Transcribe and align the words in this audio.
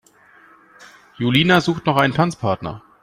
Julina 1.19 1.61
sucht 1.61 1.85
noch 1.85 1.95
einen 1.97 2.15
Tanzpartner. 2.15 2.81